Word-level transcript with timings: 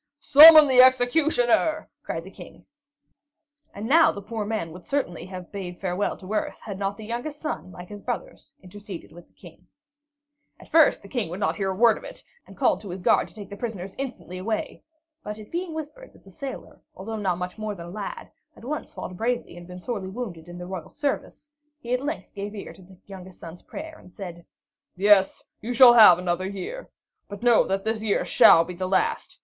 "Summon 0.19 0.65
the 0.65 0.81
executioner!" 0.81 1.87
cried 2.01 2.23
the 2.23 2.31
King. 2.31 2.65
And 3.71 3.85
now 3.85 4.11
the 4.11 4.19
poor 4.19 4.45
man 4.47 4.71
would 4.71 4.87
certainly 4.87 5.27
have 5.27 5.51
bade 5.51 5.79
farewell 5.79 6.17
to 6.17 6.33
earth, 6.33 6.59
had 6.61 6.79
not 6.79 6.97
the 6.97 7.05
youngest 7.05 7.39
son, 7.39 7.71
like 7.71 7.89
his 7.89 8.01
brothers, 8.01 8.51
interceded 8.63 9.11
with 9.11 9.27
the 9.27 9.35
King. 9.35 9.67
At 10.59 10.69
first 10.71 11.03
the 11.03 11.07
King 11.07 11.29
would 11.29 11.39
hear 11.55 11.67
not 11.69 11.75
a 11.77 11.79
word 11.79 11.99
of 11.99 12.03
it, 12.03 12.23
and 12.47 12.57
called 12.57 12.81
to 12.81 12.89
his 12.89 13.03
guard 13.03 13.27
to 13.27 13.35
take 13.35 13.51
the 13.51 13.55
prisoners 13.55 13.93
instantly 13.99 14.39
away; 14.39 14.81
but 15.23 15.37
it 15.37 15.51
being 15.51 15.71
whispered 15.75 16.13
that 16.13 16.23
the 16.23 16.31
sailor, 16.31 16.81
although 16.95 17.15
not 17.15 17.37
much 17.37 17.59
more 17.59 17.75
than 17.75 17.85
a 17.85 17.89
lad, 17.91 18.31
had 18.55 18.63
once 18.65 18.95
fought 18.95 19.15
bravely 19.15 19.55
and 19.55 19.67
been 19.67 19.77
sorely 19.79 20.09
wounded 20.09 20.47
in 20.49 20.57
the 20.57 20.65
royal 20.65 20.89
service, 20.89 21.47
he 21.79 21.93
at 21.93 22.01
length 22.01 22.33
gave 22.33 22.55
ear 22.55 22.73
to 22.73 22.81
the 22.81 22.97
youngest 23.05 23.39
son's 23.39 23.61
prayer 23.61 23.99
and 23.99 24.11
said: 24.11 24.47
"Yes, 24.95 25.43
you 25.61 25.73
shall 25.73 25.93
have 25.93 26.17
another 26.17 26.47
year. 26.47 26.89
But 27.29 27.43
know 27.43 27.67
that 27.67 27.83
this 27.83 28.01
year 28.01 28.25
shall 28.25 28.63
be 28.65 28.73
the 28.73 28.87
last. 28.87 29.39